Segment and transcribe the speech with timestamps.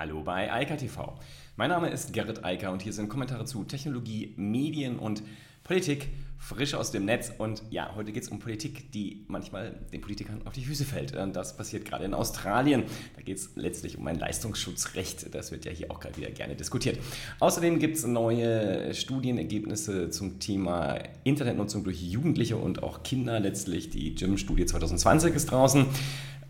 [0.00, 1.12] Hallo bei Eika TV.
[1.56, 5.22] Mein Name ist Gerrit Eiker und hier sind Kommentare zu Technologie, Medien und
[5.62, 7.30] Politik frisch aus dem Netz.
[7.36, 11.14] Und ja, heute geht es um Politik, die manchmal den Politikern auf die Füße fällt.
[11.14, 12.84] Und das passiert gerade in Australien.
[13.14, 15.34] Da geht es letztlich um ein Leistungsschutzrecht.
[15.34, 16.98] Das wird ja hier auch gerade wieder gerne diskutiert.
[17.38, 23.38] Außerdem gibt es neue Studienergebnisse zum Thema Internetnutzung durch Jugendliche und auch Kinder.
[23.38, 25.84] Letztlich die Gym-Studie 2020 ist draußen.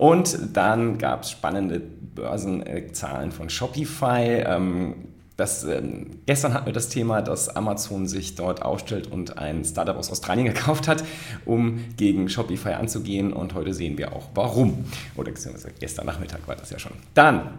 [0.01, 4.45] Und dann gab es spannende Börsenzahlen von Shopify.
[4.47, 4.95] Ähm,
[5.37, 9.95] das, ähm, gestern hatten wir das Thema, dass Amazon sich dort aufstellt und ein Startup
[9.99, 11.05] aus Australien gekauft hat,
[11.45, 13.35] um gegen Shopify anzugehen.
[13.35, 14.87] Und heute sehen wir auch warum.
[15.17, 16.93] Oder beziehungsweise gestern Nachmittag war das ja schon.
[17.13, 17.59] Dann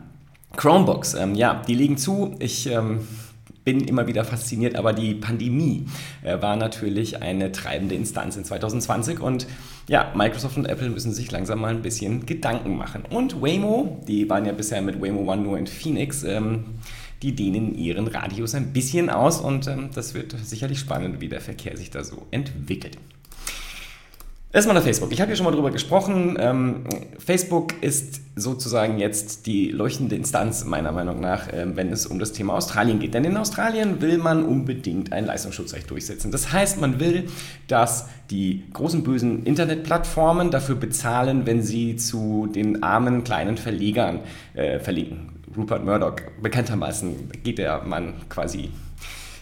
[0.58, 1.14] Chromebooks.
[1.14, 2.36] Ähm, ja, die liegen zu.
[2.40, 3.08] Ich ähm,
[3.64, 5.86] bin immer wieder fasziniert, aber die Pandemie
[6.24, 9.48] äh, war natürlich eine treibende Instanz in 2020 und
[9.88, 13.04] ja, Microsoft und Apple müssen sich langsam mal ein bisschen Gedanken machen.
[13.10, 16.66] Und Waymo, die waren ja bisher mit Waymo One nur in Phoenix, ähm,
[17.22, 21.42] die dehnen ihren Radius ein bisschen aus und ähm, das wird sicherlich spannend, wie der
[21.42, 22.98] Verkehr sich da so entwickelt.
[24.54, 25.14] Erstmal nach Facebook.
[25.14, 26.36] Ich habe hier schon mal drüber gesprochen.
[26.38, 26.84] Ähm,
[27.18, 32.34] Facebook ist sozusagen jetzt die leuchtende Instanz, meiner Meinung nach, äh, wenn es um das
[32.34, 33.14] Thema Australien geht.
[33.14, 36.32] Denn in Australien will man unbedingt ein Leistungsschutzrecht durchsetzen.
[36.32, 37.30] Das heißt, man will,
[37.70, 44.20] dass die großen bösen Internetplattformen dafür bezahlen, wenn sie zu den armen kleinen Verlegern
[44.54, 45.30] äh, verlinken.
[45.56, 48.70] Rupert Murdoch, bekanntermaßen geht der Mann quasi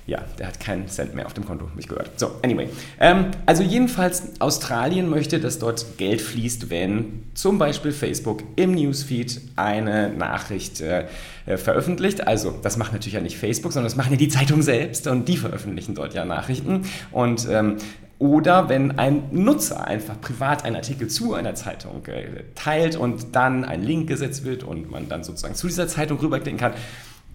[0.09, 2.19] ja, der hat keinen Cent mehr auf dem Konto, mich gehört.
[2.19, 2.67] So, anyway.
[2.99, 9.39] Ähm, also jedenfalls, Australien möchte, dass dort Geld fließt, wenn zum Beispiel Facebook im Newsfeed
[9.55, 11.05] eine Nachricht äh,
[11.45, 12.27] äh, veröffentlicht.
[12.27, 15.27] Also, das macht natürlich ja nicht Facebook, sondern das machen ja die Zeitungen selbst und
[15.27, 16.85] die veröffentlichen dort ja Nachrichten.
[17.11, 17.77] Und ähm,
[18.17, 23.63] oder wenn ein Nutzer einfach privat einen Artikel zu einer Zeitung äh, teilt und dann
[23.63, 26.73] ein Link gesetzt wird und man dann sozusagen zu dieser Zeitung rüberklicken kann.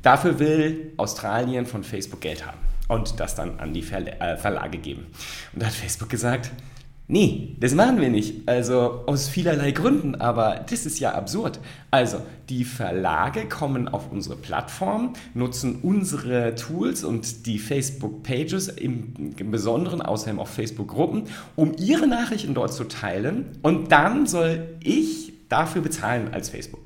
[0.04, 5.06] Dafür will Australien von Facebook Geld haben und das dann an die äh, Verlage geben.
[5.54, 6.50] Und da hat Facebook gesagt,
[7.08, 8.46] nee, das machen wir nicht.
[8.46, 11.58] Also aus vielerlei Gründen, aber das ist ja absurd.
[11.90, 12.20] Also
[12.50, 20.02] die Verlage kommen auf unsere Plattform, nutzen unsere Tools und die Facebook-Pages im, im Besonderen,
[20.02, 26.28] außerdem auch Facebook-Gruppen, um ihre Nachrichten dort zu teilen und dann soll ich dafür bezahlen
[26.34, 26.80] als Facebook.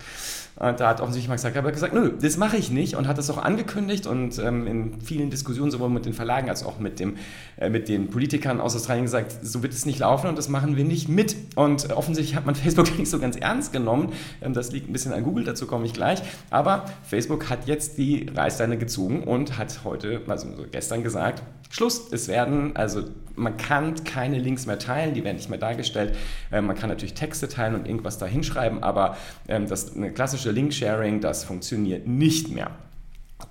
[0.58, 3.30] Und da hat offensichtlich Mark Zuckerberg gesagt, nö, das mache ich nicht und hat das
[3.30, 7.16] auch angekündigt und ähm, in vielen Diskussionen sowohl mit den Verlagen als auch mit, dem,
[7.58, 10.76] äh, mit den Politikern aus Australien gesagt, so wird es nicht laufen und das machen
[10.76, 11.36] wir nicht mit.
[11.54, 14.12] Und offensichtlich hat man Facebook nicht so ganz ernst genommen.
[14.42, 16.22] Ähm, das liegt ein bisschen an Google, dazu komme ich gleich.
[16.50, 22.08] Aber Facebook hat jetzt die Reißleine gezogen und hat heute, also gestern gesagt, Schluss.
[22.10, 23.04] Es werden, also
[23.38, 26.16] man kann keine Links mehr teilen, die werden nicht mehr dargestellt.
[26.52, 29.16] Ähm, man kann natürlich Texte teilen und irgendwas da hinschreiben, aber
[29.48, 32.70] ähm, das eine klassische Link-Sharing, das funktioniert nicht mehr.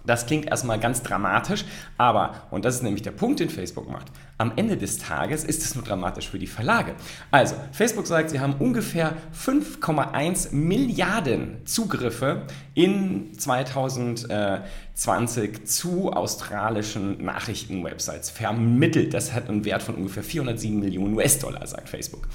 [0.06, 1.64] Das klingt erstmal ganz dramatisch,
[1.98, 5.64] aber, und das ist nämlich der Punkt, den Facebook macht, am Ende des Tages ist
[5.64, 6.96] es nur dramatisch für die Verlage.
[7.32, 12.44] Also, Facebook sagt, sie haben ungefähr 5,1 Milliarden Zugriffe
[12.74, 19.14] in 2020 zu australischen Nachrichtenwebsites vermittelt.
[19.14, 22.28] Das hat einen Wert von ungefähr 407 Millionen US-Dollar, sagt Facebook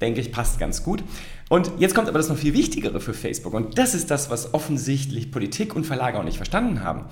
[0.00, 1.02] denke ich, passt ganz gut.
[1.48, 3.54] Und jetzt kommt aber das noch viel Wichtigere für Facebook.
[3.54, 7.06] Und das ist das, was offensichtlich Politik und Verlage auch nicht verstanden haben.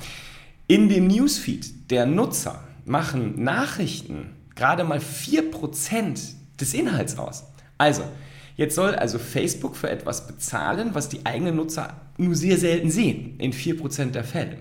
[0.66, 6.18] In dem Newsfeed der Nutzer machen Nachrichten gerade mal 4%
[6.60, 7.44] des Inhalts aus.
[7.78, 8.02] Also,
[8.56, 13.38] jetzt soll also Facebook für etwas bezahlen, was die eigenen Nutzer nur sehr selten sehen,
[13.38, 14.58] in 4% der Fälle.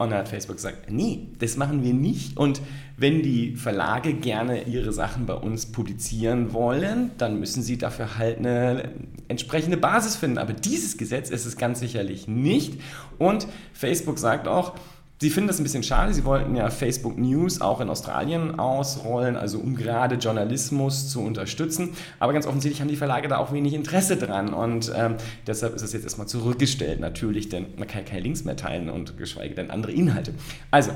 [0.00, 2.38] Und dann hat Facebook gesagt, nee, das machen wir nicht.
[2.38, 2.62] Und
[2.96, 8.38] wenn die Verlage gerne ihre Sachen bei uns publizieren wollen, dann müssen sie dafür halt
[8.38, 8.92] eine
[9.28, 10.38] entsprechende Basis finden.
[10.38, 12.80] Aber dieses Gesetz ist es ganz sicherlich nicht.
[13.18, 14.74] Und Facebook sagt auch,
[15.22, 16.14] Sie finden das ein bisschen schade.
[16.14, 21.90] Sie wollten ja Facebook News auch in Australien ausrollen, also um gerade Journalismus zu unterstützen.
[22.18, 25.16] Aber ganz offensichtlich haben die Verlage da auch wenig Interesse dran und ähm,
[25.46, 27.00] deshalb ist es jetzt erstmal zurückgestellt.
[27.00, 30.32] Natürlich, denn man kann keine Links mehr teilen und geschweige denn andere Inhalte.
[30.70, 30.92] Also,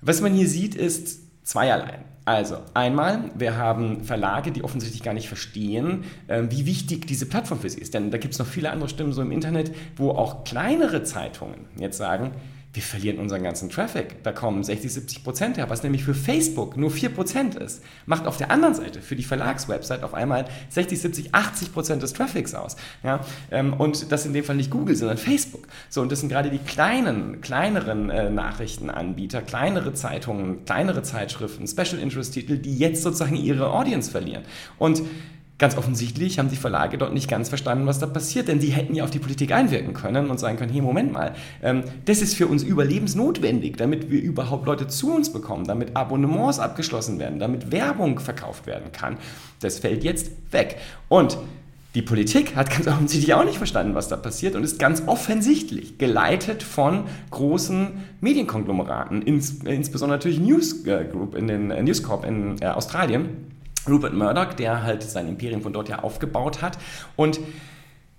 [0.00, 1.98] was man hier sieht, ist zweierlei.
[2.24, 7.60] Also, einmal, wir haben Verlage, die offensichtlich gar nicht verstehen, äh, wie wichtig diese Plattform
[7.60, 7.92] für sie ist.
[7.92, 11.66] Denn da gibt es noch viele andere Stimmen so im Internet, wo auch kleinere Zeitungen
[11.76, 12.32] jetzt sagen,
[12.72, 14.22] wir verlieren unseren ganzen Traffic.
[14.22, 17.82] Da kommen 60, 70 Prozent her, was nämlich für Facebook nur 4 Prozent ist.
[18.06, 22.12] Macht auf der anderen Seite für die Verlagswebsite auf einmal 60, 70, 80 Prozent des
[22.12, 22.76] Traffics aus.
[23.02, 23.20] Ja?
[23.50, 25.66] Ähm, und das in dem Fall nicht Google, sondern Facebook.
[25.88, 32.00] So, und das sind gerade die kleinen, kleineren äh, Nachrichtenanbieter, kleinere Zeitungen, kleinere Zeitschriften, Special
[32.00, 34.44] Interest Titel, die jetzt sozusagen ihre Audience verlieren.
[34.78, 35.02] Und
[35.60, 38.94] ganz offensichtlich haben die Verlage dort nicht ganz verstanden, was da passiert, denn sie hätten
[38.94, 42.34] ja auf die Politik einwirken können und sagen können, hey, Moment mal, ähm, das ist
[42.34, 47.70] für uns überlebensnotwendig, damit wir überhaupt Leute zu uns bekommen, damit Abonnements abgeschlossen werden, damit
[47.70, 49.18] Werbung verkauft werden kann.
[49.60, 50.78] Das fällt jetzt weg.
[51.08, 51.36] Und
[51.94, 55.98] die Politik hat ganz offensichtlich auch nicht verstanden, was da passiert und ist ganz offensichtlich
[55.98, 57.88] geleitet von großen
[58.22, 63.50] Medienkonglomeraten, ins, insbesondere natürlich News Group in den äh, News Corp in äh, Australien
[63.88, 66.78] Rupert Murdoch, der halt sein Imperium von dort ja aufgebaut hat.
[67.16, 67.40] Und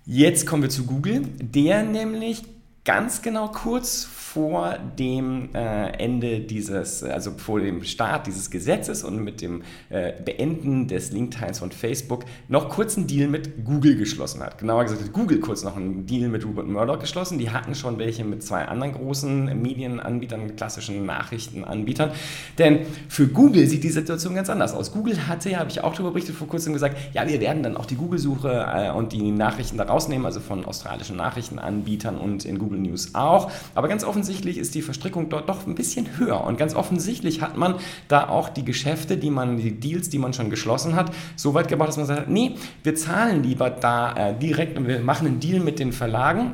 [0.05, 2.43] jetzt kommen wir zu Google, der nämlich
[2.83, 9.23] ganz genau kurz vor dem äh, Ende dieses, also vor dem Start dieses Gesetzes und
[9.23, 14.41] mit dem äh, Beenden des Linkteils von Facebook noch kurz einen Deal mit Google geschlossen
[14.41, 14.57] hat.
[14.57, 17.37] Genauer gesagt hat Google kurz noch einen Deal mit Rupert Murdoch geschlossen.
[17.37, 22.11] Die hatten schon welche mit zwei anderen großen Medienanbietern, klassischen Nachrichtenanbietern.
[22.57, 24.93] Denn für Google sieht die Situation ganz anders aus.
[24.93, 27.75] Google hatte ja, habe ich auch darüber berichtet vor kurzem gesagt, ja, wir werden dann
[27.75, 32.57] auch die Google-Suche äh, und die Nachrichten da rausnehmen, also von australischen Nachrichtenanbietern und in
[32.57, 33.51] Google News auch.
[33.75, 36.43] Aber ganz offen offensichtlich ist die Verstrickung dort doch ein bisschen höher.
[36.43, 37.75] Und ganz offensichtlich hat man
[38.07, 41.67] da auch die Geschäfte, die man, die Deals, die man schon geschlossen hat, so weit
[41.67, 45.39] gebracht, dass man sagt, nee, wir zahlen lieber da äh, direkt und wir machen einen
[45.39, 46.51] Deal mit den Verlagen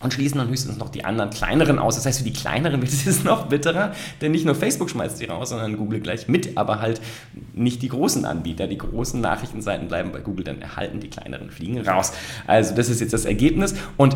[0.00, 1.94] und schließen dann höchstens noch die anderen kleineren aus.
[1.94, 5.24] Das heißt, für die kleineren wird es noch bitterer, denn nicht nur Facebook schmeißt die
[5.24, 7.00] raus, sondern Google gleich mit, aber halt
[7.54, 8.66] nicht die großen Anbieter.
[8.66, 12.12] Die großen Nachrichtenseiten bleiben bei Google dann erhalten, die kleineren fliegen raus.
[12.46, 14.14] Also das ist jetzt das Ergebnis und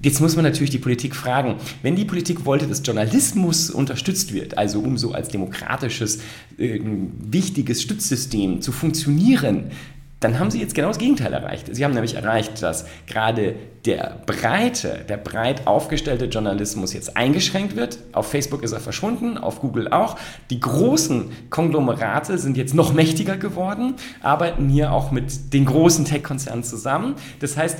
[0.00, 4.56] Jetzt muss man natürlich die Politik fragen, wenn die Politik wollte, dass Journalismus unterstützt wird,
[4.56, 6.20] also um so als demokratisches,
[6.56, 9.72] äh, wichtiges Stützsystem zu funktionieren,
[10.20, 11.66] dann haben sie jetzt genau das Gegenteil erreicht.
[11.70, 13.54] Sie haben nämlich erreicht, dass gerade
[13.84, 17.98] der breite, der breit aufgestellte Journalismus jetzt eingeschränkt wird.
[18.12, 20.16] Auf Facebook ist er verschwunden, auf Google auch.
[20.50, 26.64] Die großen Konglomerate sind jetzt noch mächtiger geworden, arbeiten hier auch mit den großen Tech-Konzernen
[26.64, 27.14] zusammen.
[27.38, 27.78] Das heißt,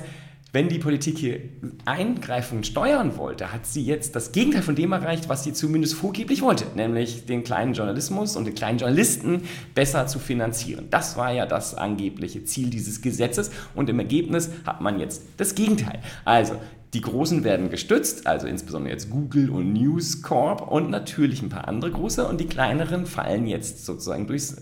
[0.50, 1.40] wenn die Politik hier
[1.84, 5.94] eingreifen und steuern wollte, hat sie jetzt das Gegenteil von dem erreicht, was sie zumindest
[5.94, 9.42] vorgeblich wollte, nämlich den kleinen Journalismus und den kleinen Journalisten
[9.74, 10.86] besser zu finanzieren.
[10.90, 15.54] Das war ja das angebliche Ziel dieses Gesetzes und im Ergebnis hat man jetzt das
[15.54, 16.00] Gegenteil.
[16.24, 16.54] Also
[16.94, 21.68] die Großen werden gestützt, also insbesondere jetzt Google und News Corp und natürlich ein paar
[21.68, 24.56] andere große und die kleineren fallen jetzt sozusagen durchs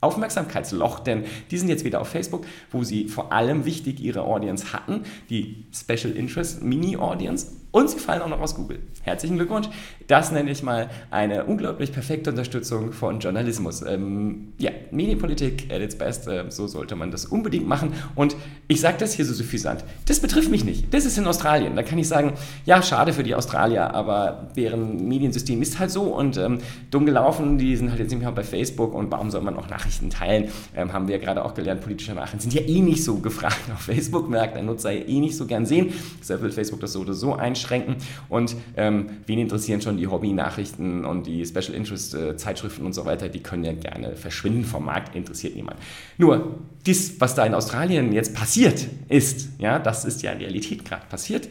[0.00, 4.72] Aufmerksamkeitsloch, denn die sind jetzt wieder auf Facebook, wo sie vor allem wichtig ihre Audience
[4.72, 8.78] hatten, die Special Interest Mini Audience und sie fallen auch noch aus Google.
[9.02, 9.68] Herzlichen Glückwunsch.
[10.06, 13.82] Das nenne ich mal eine unglaublich perfekte Unterstützung von Journalismus.
[13.82, 17.92] Ähm, ja, Medienpolitik at its best, äh, so sollte man das unbedingt machen.
[18.14, 18.34] Und
[18.66, 19.84] ich sage das hier so suffisant.
[20.06, 20.94] Das betrifft mich nicht.
[20.94, 21.76] Das ist in Australien.
[21.76, 22.32] Da kann ich sagen,
[22.64, 26.60] ja, schade für die Australier, aber deren Mediensystem ist halt so und ähm,
[26.90, 27.58] dumm gelaufen.
[27.58, 30.50] Die sind halt jetzt nicht mehr bei Facebook und warum soll man auch Nachrichten teilen?
[30.74, 33.60] Ähm, haben wir ja gerade auch gelernt, politische Nachrichten sind ja eh nicht so gefragt
[33.74, 35.92] auf Facebook, merkt der Nutzer ja eh nicht so gern sehen.
[36.20, 37.96] Deshalb will Facebook das so oder so einschränken einschränken.
[38.28, 43.28] Und ähm, wen interessieren schon die Hobby-Nachrichten und die Special Interest-Zeitschriften äh, und so weiter?
[43.28, 45.78] Die können ja gerne verschwinden vom Markt, interessiert niemand.
[46.18, 51.06] Nur, das, was da in Australien jetzt passiert ist, ja, das ist ja Realität gerade
[51.08, 51.48] passiert.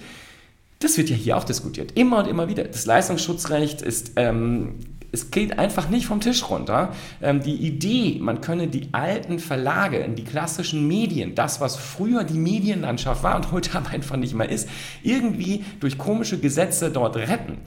[0.80, 2.63] Das wird ja hier auch diskutiert, immer und immer wieder.
[2.66, 4.75] Das Leistungsschutzrecht ist ähm,
[5.16, 6.94] es geht einfach nicht vom Tisch runter.
[7.22, 12.38] Ähm, die Idee, man könne die alten Verlage, die klassischen Medien, das, was früher die
[12.38, 14.68] Medienlandschaft war und heute aber einfach nicht mehr ist,
[15.04, 17.60] irgendwie durch komische Gesetze dort retten.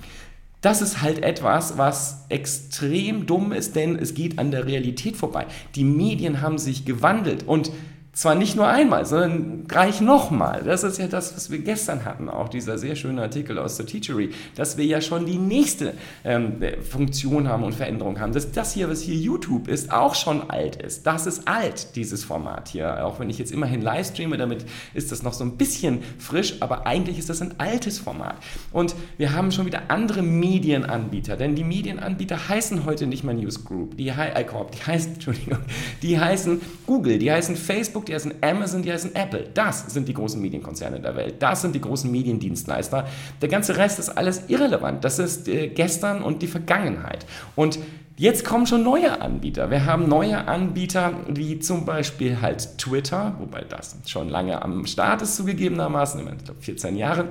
[0.60, 5.46] Das ist halt etwas, was extrem dumm ist, denn es geht an der Realität vorbei.
[5.74, 7.70] Die Medien haben sich gewandelt und
[8.12, 10.62] zwar nicht nur einmal, sondern gleich nochmal.
[10.64, 13.86] Das ist ja das, was wir gestern hatten, auch dieser sehr schöne Artikel aus der
[13.86, 16.56] Teachery, dass wir ja schon die nächste ähm,
[16.88, 18.32] Funktion haben und Veränderung haben.
[18.32, 21.06] Dass das hier, was hier YouTube ist, auch schon alt ist.
[21.06, 23.04] Das ist alt, dieses Format hier.
[23.04, 26.56] Auch wenn ich jetzt immerhin live streame, damit ist das noch so ein bisschen frisch,
[26.60, 28.36] aber eigentlich ist das ein altes Format.
[28.72, 33.64] Und wir haben schon wieder andere Medienanbieter, denn die Medienanbieter heißen heute nicht mehr News
[33.64, 35.58] Group, die, äh, die heißen, Entschuldigung,
[36.02, 39.48] die heißen Google, die heißen Facebook, die heißen Amazon, die heißen Apple.
[39.54, 41.36] Das sind die großen Medienkonzerne der Welt.
[41.40, 43.06] Das sind die großen Mediendienstleister.
[43.40, 45.04] Der ganze Rest ist alles irrelevant.
[45.04, 47.26] Das ist äh, gestern und die Vergangenheit.
[47.56, 47.78] Und
[48.20, 49.70] Jetzt kommen schon neue Anbieter.
[49.70, 55.22] Wir haben neue Anbieter wie zum Beispiel halt Twitter, wobei das schon lange am Start
[55.22, 57.26] ist zugegebenermaßen, ich glaube 14 Jahre.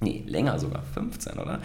[0.00, 1.58] Nee, länger sogar, 15, oder?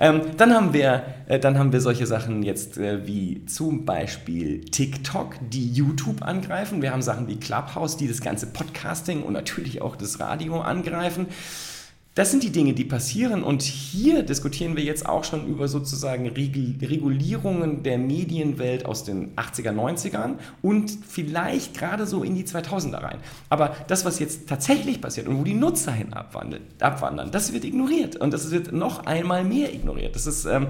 [0.00, 4.62] Ähm, dann, haben wir, äh, dann haben wir solche Sachen jetzt äh, wie zum Beispiel
[4.64, 6.80] TikTok, die YouTube angreifen.
[6.80, 11.26] Wir haben Sachen wie Clubhouse, die das ganze Podcasting und natürlich auch das Radio angreifen.
[12.16, 16.26] Das sind die Dinge, die passieren und hier diskutieren wir jetzt auch schon über sozusagen
[16.26, 23.18] Regulierungen der Medienwelt aus den 80er, 90ern und vielleicht gerade so in die 2000er rein.
[23.50, 28.16] Aber das, was jetzt tatsächlich passiert und wo die Nutzer hin abwandern, das wird ignoriert
[28.16, 30.16] und das wird noch einmal mehr ignoriert.
[30.16, 30.68] Das ist ähm,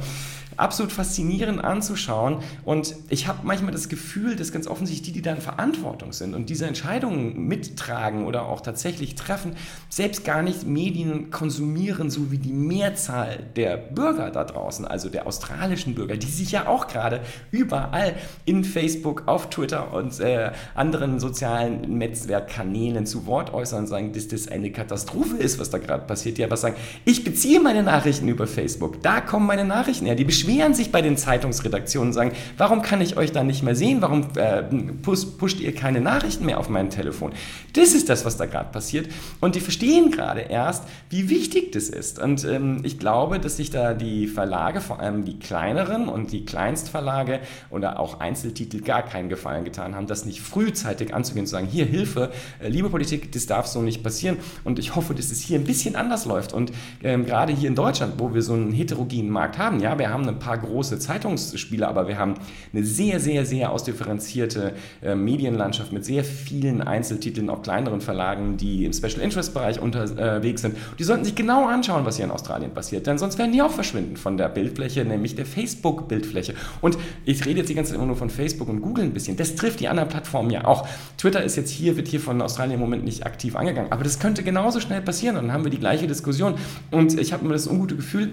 [0.57, 2.39] absolut faszinierend anzuschauen.
[2.65, 6.35] Und ich habe manchmal das Gefühl, dass ganz offensichtlich die, die da in Verantwortung sind
[6.35, 9.57] und diese Entscheidungen mittragen oder auch tatsächlich treffen,
[9.89, 15.27] selbst gar nicht Medien konsumieren, so wie die Mehrzahl der Bürger da draußen, also der
[15.27, 17.21] australischen Bürger, die sich ja auch gerade
[17.51, 24.13] überall in Facebook, auf Twitter und äh, anderen sozialen Netzwerkkanälen zu Wort äußern und sagen,
[24.13, 26.39] dass das eine Katastrophe ist, was da gerade passiert.
[26.39, 30.25] Die aber sagen, ich beziehe meine Nachrichten über Facebook, da kommen meine Nachrichten her, die
[30.75, 34.00] sich bei den Zeitungsredaktionen und sagen, warum kann ich euch da nicht mehr sehen?
[34.00, 34.62] Warum äh,
[35.03, 37.33] pusht, ihr keine Nachrichten mehr auf mein Telefon?
[37.75, 39.09] Das ist das, was da gerade passiert.
[39.41, 42.19] Und die verstehen gerade erst, wie wichtig das ist.
[42.19, 46.45] Und ähm, ich glaube, dass sich da die Verlage, vor allem die kleineren und die
[46.45, 51.67] Kleinstverlage oder auch Einzeltitel gar keinen Gefallen getan haben, das nicht frühzeitig anzugehen zu sagen,
[51.67, 54.38] hier Hilfe, äh, liebe Politik, das darf so nicht passieren.
[54.65, 56.53] Und ich hoffe, dass es hier ein bisschen anders läuft.
[56.53, 56.73] Und
[57.03, 60.23] ähm, gerade hier in Deutschland, wo wir so einen heterogenen Markt haben, ja, wir haben
[60.23, 62.35] eine ein paar große Zeitungsspiele, aber wir haben
[62.73, 68.85] eine sehr, sehr, sehr ausdifferenzierte äh, Medienlandschaft mit sehr vielen Einzeltiteln, auch kleineren Verlagen, die
[68.85, 70.76] im Special Interest Bereich unterwegs sind.
[70.99, 73.71] Die sollten sich genau anschauen, was hier in Australien passiert, denn sonst werden die auch
[73.71, 76.55] verschwinden von der Bildfläche, nämlich der Facebook-Bildfläche.
[76.81, 79.37] Und ich rede jetzt die ganze Zeit immer nur von Facebook und Google ein bisschen.
[79.37, 80.87] Das trifft die anderen Plattformen ja auch.
[81.16, 84.19] Twitter ist jetzt hier, wird hier von Australien im Moment nicht aktiv angegangen, aber das
[84.19, 86.55] könnte genauso schnell passieren und dann haben wir die gleiche Diskussion.
[86.90, 88.31] Und ich habe immer das ungute Gefühl,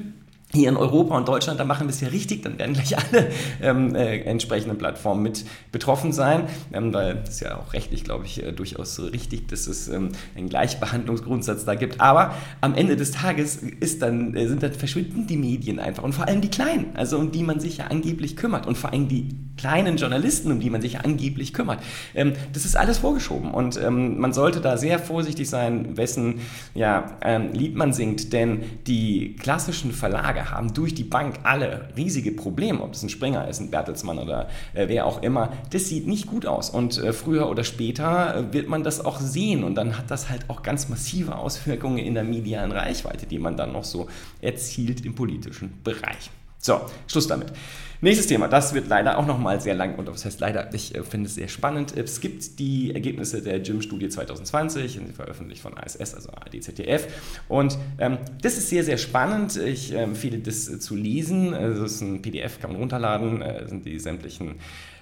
[0.53, 3.31] hier in Europa und Deutschland, da machen wir es ja richtig, dann werden gleich alle
[3.61, 8.43] ähm, äh, entsprechenden Plattformen mit betroffen sein, ähm, weil es ja auch rechtlich, glaube ich,
[8.43, 11.99] äh, durchaus so richtig, dass es ähm, einen Gleichbehandlungsgrundsatz da gibt.
[11.99, 16.13] Aber am Ende des Tages ist dann, äh, sind dann verschwinden die Medien einfach und
[16.13, 19.07] vor allem die Kleinen, also um die man sich ja angeblich kümmert und vor allem
[19.07, 21.81] die kleinen Journalisten, um die man sich ja angeblich kümmert.
[22.13, 26.41] Ähm, das ist alles vorgeschoben und ähm, man sollte da sehr vorsichtig sein, wessen
[26.75, 32.31] ja, ähm, Lied man singt, denn die klassischen Verlage haben durch die Bank alle riesige
[32.31, 35.53] Probleme, ob es ein Springer ist, ein Bertelsmann oder äh, wer auch immer.
[35.71, 39.19] Das sieht nicht gut aus und äh, früher oder später äh, wird man das auch
[39.19, 43.39] sehen und dann hat das halt auch ganz massive Auswirkungen in der medialen Reichweite, die
[43.39, 44.07] man dann noch so
[44.41, 46.29] erzielt im politischen Bereich.
[46.63, 47.51] So, Schluss damit.
[47.99, 51.03] Nächstes Thema, das wird leider auch nochmal sehr lang und das heißt leider, ich äh,
[51.03, 51.95] finde es sehr spannend.
[51.95, 57.07] Es gibt die Ergebnisse der GYM-Studie 2020, veröffentlicht von ASS, also ADZDF.
[57.49, 59.57] Und ähm, das ist sehr, sehr spannend.
[59.57, 61.53] Ich ähm, empfehle das äh, zu lesen.
[61.53, 64.55] Also, das ist ein PDF, kann man runterladen, äh, sind die sämtlichen.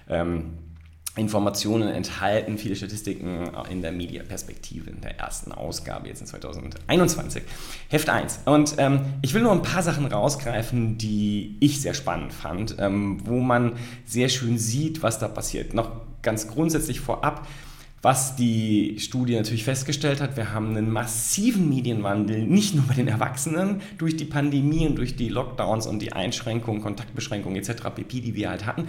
[0.10, 0.54] Ähm,
[1.18, 7.44] Informationen enthalten, viele Statistiken in der Media-Perspektive in der ersten Ausgabe jetzt in 2021.
[7.90, 8.42] Heft 1.
[8.46, 13.20] Und ähm, ich will nur ein paar Sachen rausgreifen, die ich sehr spannend fand, ähm,
[13.26, 13.74] wo man
[14.06, 15.74] sehr schön sieht, was da passiert.
[15.74, 15.92] Noch
[16.22, 17.46] ganz grundsätzlich vorab,
[18.02, 23.08] was die Studie natürlich festgestellt hat, wir haben einen massiven Medienwandel, nicht nur bei den
[23.08, 27.90] Erwachsenen durch die Pandemie und durch die Lockdowns und die Einschränkungen, Kontaktbeschränkungen etc.
[27.94, 28.88] pp, die wir halt hatten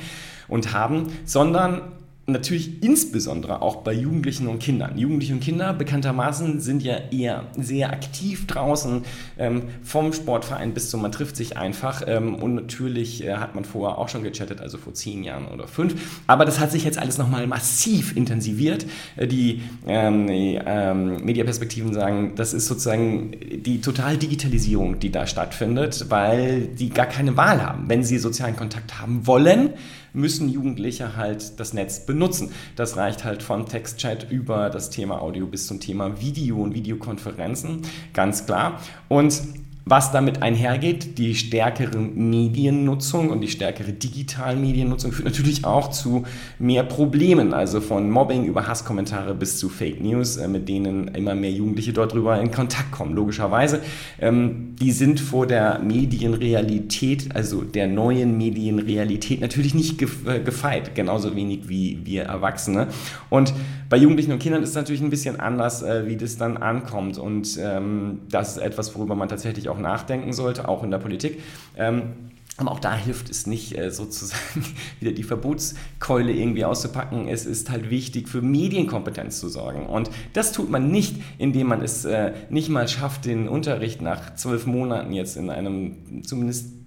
[0.49, 1.83] und haben, sondern
[2.26, 4.97] natürlich insbesondere auch bei Jugendlichen und Kindern.
[4.97, 9.05] Jugendliche und Kinder bekanntermaßen sind ja eher sehr aktiv draußen,
[9.38, 13.64] ähm, vom Sportverein bis zum, man trifft sich einfach ähm, und natürlich äh, hat man
[13.64, 16.99] vorher auch schon gechattet, also vor zehn Jahren oder fünf, aber das hat sich jetzt
[16.99, 18.87] alles nochmal massiv intensiviert.
[19.17, 26.07] Äh, die, ähm, ähm, Mediaperspektiven sagen, das ist sozusagen die total Digitalisierung, die da stattfindet,
[26.09, 27.88] weil die gar keine Wahl haben.
[27.88, 29.71] Wenn sie sozialen Kontakt haben wollen,
[30.12, 32.50] müssen Jugendliche halt das Netz benutzen.
[32.76, 37.83] Das reicht halt von Textchat über das Thema Audio bis zum Thema Video und Videokonferenzen,
[38.12, 38.81] ganz klar.
[39.09, 39.40] Und
[39.85, 46.25] was damit einhergeht, die stärkere Mediennutzung und die stärkere Digitalmediennutzung führt natürlich auch zu
[46.59, 51.35] mehr Problemen, also von Mobbing über Hasskommentare bis zu Fake News, äh, mit denen immer
[51.35, 53.81] mehr Jugendliche dort drüber in Kontakt kommen, logischerweise.
[54.21, 61.35] Ähm, die sind vor der Medienrealität, also der neuen Medienrealität, natürlich nicht äh, gefeit, genauso
[61.35, 62.87] wenig wie wir Erwachsene.
[63.31, 63.53] Und
[63.89, 67.19] bei Jugendlichen und Kindern ist es natürlich ein bisschen anders, äh, wie das dann ankommt.
[67.19, 71.41] Und ähm, das ist etwas, worüber man tatsächlich auch nachdenken sollte, auch in der Politik.
[71.76, 74.64] Ähm, aber auch da hilft es nicht, äh, sozusagen
[75.00, 77.29] wieder die Verbotskeule irgendwie auszupacken.
[77.29, 79.87] Es ist halt wichtig, für Medienkompetenz zu sorgen.
[79.87, 84.35] Und das tut man nicht, indem man es äh, nicht mal schafft, den Unterricht nach
[84.35, 86.82] zwölf Monaten jetzt in einem zumindest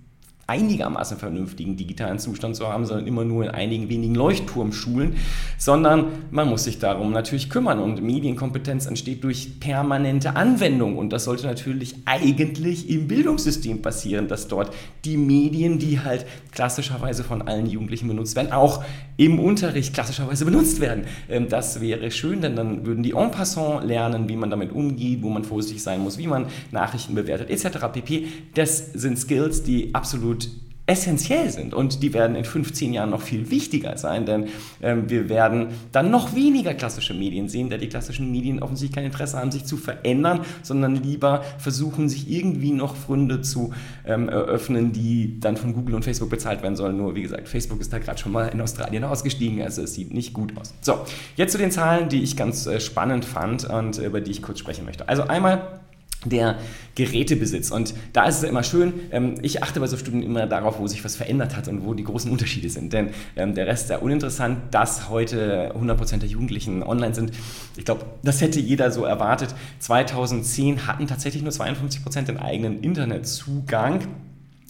[0.48, 5.16] einigermaßen vernünftigen digitalen Zustand zu haben, sondern immer nur in einigen wenigen Leuchtturmschulen,
[5.58, 7.80] sondern man muss sich darum natürlich kümmern.
[7.80, 10.98] Und Medienkompetenz entsteht durch permanente Anwendung.
[10.98, 14.72] Und das sollte natürlich eigentlich im Bildungssystem passieren, dass dort
[15.04, 18.84] die Medien, die halt klassischerweise von allen Jugendlichen benutzt werden, auch
[19.17, 21.05] im Unterricht klassischerweise benutzt werden.
[21.29, 25.22] Ähm, das wäre schön, denn dann würden die en passant lernen, wie man damit umgeht,
[25.22, 27.88] wo man vorsichtig sein muss, wie man Nachrichten bewertet etc.
[27.93, 28.27] pp.
[28.53, 30.50] Das sind Skills, die absolut
[30.88, 34.50] essentiell sind und die werden in 15 Jahren noch viel wichtiger sein, denn
[34.84, 39.06] ähm, wir werden dann noch weniger klassische Medien sehen, da die klassischen Medien offensichtlich kein
[39.06, 43.74] Interesse haben, sich zu verändern, sondern lieber versuchen, sich irgendwie noch Fründe zu
[44.06, 46.98] ähm, eröffnen, die dann von Google und Facebook bezahlt werden sollen.
[46.98, 50.13] Nur wie gesagt, Facebook ist da gerade schon mal in Australien ausgestiegen, also es sieht
[50.13, 50.75] nicht gut aus.
[50.82, 51.00] So,
[51.36, 54.44] jetzt zu den Zahlen, die ich ganz äh, spannend fand und äh, über die ich
[54.44, 55.10] kurz sprechen möchte.
[55.10, 55.80] Also einmal
[56.25, 56.58] der
[56.96, 57.72] Gerätebesitz.
[57.72, 60.88] Und da ist es immer schön, ähm, ich achte bei so Studien immer darauf, wo
[60.88, 62.94] sich was verändert hat und wo die großen Unterschiede sind.
[62.94, 67.32] Denn ähm, der Rest ist ja uninteressant, dass heute 100% der Jugendlichen online sind.
[67.77, 69.53] Ich glaube, das hätte jeder so erwartet.
[69.79, 74.00] 2010 hatten tatsächlich nur 52% den eigenen Internetzugang.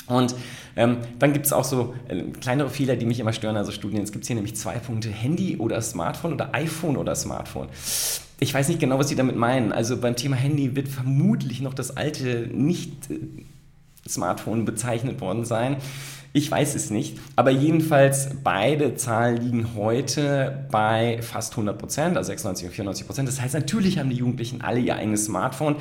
[0.08, 0.36] Und
[0.76, 3.58] ähm, dann gibt es auch so äh, kleinere Fehler, die mich immer stören.
[3.58, 7.70] Also Studien, es gibt hier nämlich zwei Punkte, Handy oder Smartphone oder iPhone oder Smartphone.
[8.40, 9.72] Ich weiß nicht genau, was Sie damit meinen.
[9.72, 15.78] Also beim Thema Handy wird vermutlich noch das alte Nicht-Smartphone bezeichnet worden sein.
[16.34, 22.28] Ich weiß es nicht, aber jedenfalls beide Zahlen liegen heute bei fast 100 Prozent, also
[22.28, 23.30] 96 und 94 Prozent.
[23.30, 25.78] Das heißt, natürlich haben die Jugendlichen alle ihr eigenes Smartphone.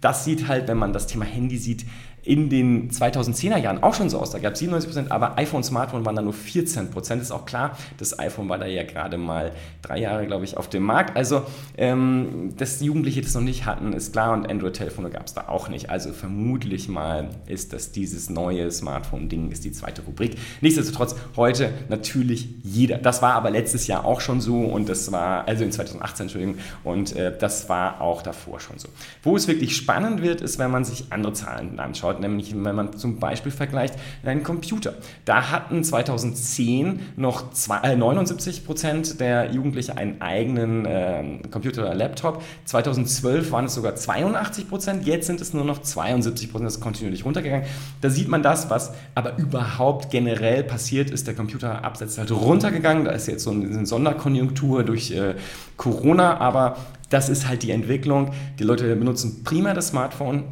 [0.00, 1.86] Das sieht halt, wenn man das Thema Handy sieht,
[2.24, 4.30] in den 2010er Jahren auch schon so aus.
[4.30, 7.20] Da gab es 97%, aber iPhone, Smartphone waren da nur 14%.
[7.20, 9.52] Ist auch klar, das iPhone war da ja gerade mal
[9.82, 11.16] drei Jahre, glaube ich, auf dem Markt.
[11.16, 11.42] Also,
[11.76, 15.68] ähm, dass Jugendliche das noch nicht hatten, ist klar und Android-Telefone gab es da auch
[15.68, 15.90] nicht.
[15.90, 20.36] Also vermutlich mal ist das dieses neue Smartphone-Ding, ist die zweite Rubrik.
[20.60, 22.98] Nichtsdestotrotz, heute natürlich jeder.
[22.98, 26.56] Das war aber letztes Jahr auch schon so und das war, also in 2018, Entschuldigung,
[26.84, 28.88] und äh, das war auch davor schon so.
[29.24, 32.74] Wo es wirklich spannend wird, ist, wenn man sich andere Zahlen anschaut anschaut, nämlich wenn
[32.74, 34.94] man zum Beispiel vergleicht einen Computer.
[35.24, 41.94] Da hatten 2010 noch zwei, äh, 79 Prozent der Jugendlichen einen eigenen äh, Computer oder
[41.94, 42.42] Laptop.
[42.64, 46.80] 2012 waren es sogar 82 Prozent, jetzt sind es nur noch 72 Prozent, das ist
[46.80, 47.66] kontinuierlich runtergegangen.
[48.00, 51.26] Da sieht man das, was aber überhaupt generell passiert ist.
[51.26, 55.34] Der Computerabsatz halt runtergegangen, da ist jetzt so eine Sonderkonjunktur durch äh,
[55.76, 56.76] Corona, aber
[57.10, 58.32] das ist halt die Entwicklung.
[58.58, 60.44] Die Leute benutzen prima das Smartphone,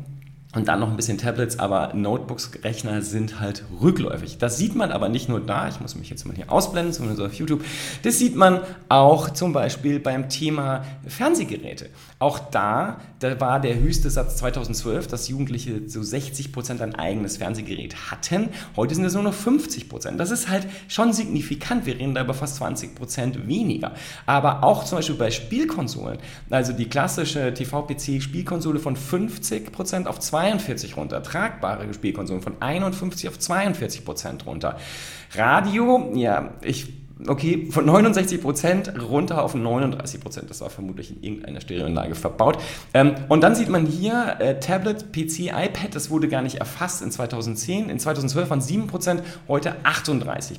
[0.54, 4.38] und dann noch ein bisschen Tablets, aber Notebooks, Rechner sind halt rückläufig.
[4.38, 7.22] Das sieht man aber nicht nur da, ich muss mich jetzt mal hier ausblenden, zumindest
[7.22, 7.64] auf YouTube,
[8.02, 11.90] das sieht man auch zum Beispiel beim Thema Fernsehgeräte.
[12.18, 17.36] Auch da, da war der höchste Satz 2012, dass Jugendliche so 60 Prozent ein eigenes
[17.36, 18.48] Fernsehgerät hatten.
[18.76, 19.88] Heute sind es nur noch 50%.
[19.88, 20.18] Prozent.
[20.18, 23.92] Das ist halt schon signifikant, wir reden da über fast 20 Prozent weniger.
[24.26, 30.39] Aber auch zum Beispiel bei Spielkonsolen, also die klassische TV-PC-Spielkonsole von 50 Prozent auf 20%,
[30.40, 31.22] 42 runter.
[31.22, 34.78] Tragbare Spielkonsolen von 51 auf 42 Prozent runter.
[35.34, 36.88] Radio, ja, ich
[37.26, 42.58] okay, von 69% runter auf 39% Das war vermutlich in irgendeiner Stereoanlage verbaut.
[42.94, 47.02] Ähm, und dann sieht man hier äh, Tablet, PC, iPad, das wurde gar nicht erfasst
[47.02, 47.90] in 2010.
[47.90, 50.58] In 2012 waren 7% heute 38%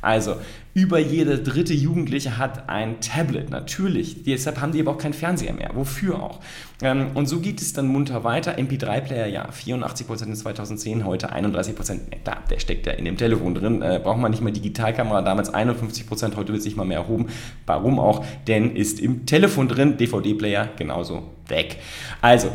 [0.00, 0.36] Also
[0.72, 4.24] über jede dritte Jugendliche hat ein Tablet, natürlich.
[4.24, 5.70] Deshalb haben die aber auch keinen Fernseher mehr.
[5.74, 6.40] Wofür auch?
[6.82, 8.58] Ähm, und so geht es dann munter weiter.
[8.58, 12.00] MP3-Player, ja, 84% in 2010, heute 31%.
[12.24, 13.80] Da, der steckt ja in dem Telefon drin.
[13.80, 17.26] Äh, braucht man nicht mehr Digitalkamera, damals 51%, heute wird sich mal mehr erhoben.
[17.66, 18.24] Warum auch?
[18.48, 21.78] Denn ist im Telefon drin, DVD-Player genauso weg.
[22.20, 22.48] Also,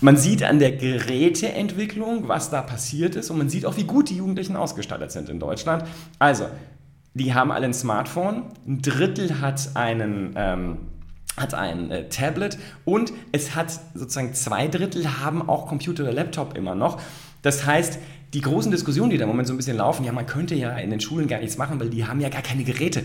[0.00, 4.10] man sieht an der Geräteentwicklung, was da passiert ist und man sieht auch, wie gut
[4.10, 5.84] die Jugendlichen ausgestattet sind in Deutschland.
[6.18, 6.46] Also,
[7.14, 10.34] die haben alle ein Smartphone, ein Drittel hat einen...
[10.36, 10.76] Ähm,
[11.36, 16.56] hat ein äh, Tablet und es hat sozusagen zwei Drittel haben auch Computer oder Laptop
[16.56, 17.00] immer noch.
[17.42, 17.98] Das heißt,
[18.32, 20.76] die großen Diskussionen, die da im Moment so ein bisschen laufen, ja, man könnte ja
[20.76, 23.04] in den Schulen gar nichts machen, weil die haben ja gar keine Geräte.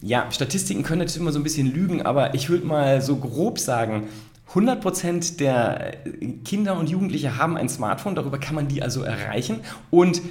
[0.00, 3.58] Ja, Statistiken können natürlich immer so ein bisschen lügen, aber ich würde mal so grob
[3.58, 4.08] sagen,
[4.52, 9.60] 100% der äh, Kinder und Jugendliche haben ein Smartphone, darüber kann man die also erreichen
[9.90, 10.22] und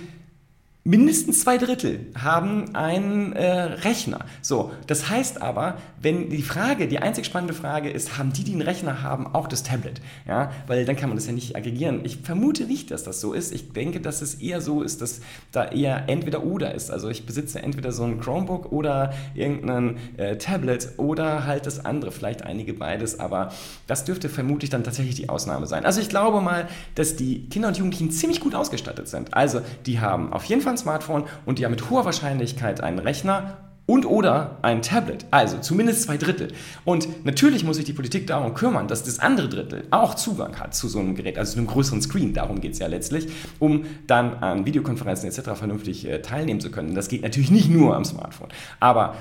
[0.86, 4.20] mindestens zwei Drittel haben einen äh, Rechner.
[4.42, 8.52] So, das heißt aber, wenn die Frage, die einzig spannende Frage ist, haben die, die
[8.52, 10.02] einen Rechner haben, auch das Tablet?
[10.28, 12.02] Ja, weil dann kann man das ja nicht aggregieren.
[12.04, 13.54] Ich vermute nicht, dass das so ist.
[13.54, 15.22] Ich denke, dass es eher so ist, dass
[15.54, 16.92] da eher entweder oder ist.
[16.92, 22.12] Also ich besitze entweder so ein Chromebook oder irgendein äh, Tablet oder halt das andere,
[22.12, 23.54] vielleicht einige beides, aber
[23.88, 25.86] das dürfte vermutlich dann tatsächlich die Ausnahme sein.
[25.86, 29.34] Also ich glaube mal, dass die Kinder und Jugendlichen ziemlich gut ausgestattet sind.
[29.34, 33.00] Also die haben auf jeden Fall ein Smartphone und die haben mit hoher Wahrscheinlichkeit einen
[33.00, 36.54] Rechner und oder ein Tablet, also zumindest zwei Drittel.
[36.86, 40.74] Und natürlich muss sich die Politik darum kümmern, dass das andere Drittel auch Zugang hat
[40.74, 43.28] zu so einem Gerät, also zu einem größeren Screen, darum geht es ja letztlich,
[43.60, 45.52] um dann an Videokonferenzen etc.
[45.56, 46.96] vernünftig äh, teilnehmen zu können.
[46.96, 49.16] Das geht natürlich nicht nur am Smartphone, aber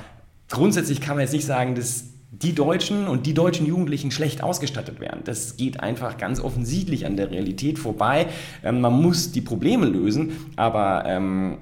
[0.48, 5.01] grundsätzlich kann man jetzt nicht sagen, dass die Deutschen und die deutschen Jugendlichen schlecht ausgestattet
[5.01, 5.21] werden.
[5.25, 8.27] Das geht einfach ganz offensichtlich an der Realität vorbei.
[8.64, 11.59] Ähm, man muss die Probleme lösen, aber ähm,